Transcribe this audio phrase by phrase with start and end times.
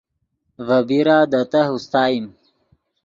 [0.67, 2.25] ڤے بیرا دے تہہ اوستائیم